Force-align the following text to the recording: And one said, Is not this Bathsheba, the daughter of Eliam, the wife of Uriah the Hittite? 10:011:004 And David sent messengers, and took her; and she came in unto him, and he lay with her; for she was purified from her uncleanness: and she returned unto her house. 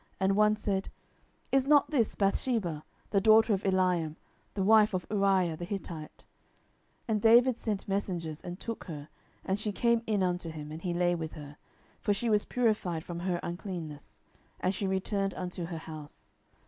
And 0.19 0.35
one 0.35 0.55
said, 0.55 0.89
Is 1.51 1.67
not 1.67 1.91
this 1.91 2.15
Bathsheba, 2.15 2.83
the 3.11 3.21
daughter 3.21 3.53
of 3.53 3.61
Eliam, 3.61 4.15
the 4.55 4.63
wife 4.63 4.95
of 4.95 5.05
Uriah 5.11 5.55
the 5.55 5.63
Hittite? 5.63 6.25
10:011:004 7.07 7.09
And 7.09 7.21
David 7.21 7.59
sent 7.59 7.87
messengers, 7.87 8.41
and 8.41 8.59
took 8.59 8.85
her; 8.85 9.09
and 9.45 9.59
she 9.59 9.71
came 9.71 10.01
in 10.07 10.23
unto 10.23 10.49
him, 10.49 10.71
and 10.71 10.81
he 10.81 10.95
lay 10.95 11.13
with 11.13 11.33
her; 11.33 11.55
for 11.99 12.15
she 12.15 12.31
was 12.31 12.45
purified 12.45 13.03
from 13.03 13.19
her 13.19 13.39
uncleanness: 13.43 14.19
and 14.59 14.73
she 14.73 14.87
returned 14.87 15.35
unto 15.35 15.65
her 15.65 15.77
house. 15.77 16.31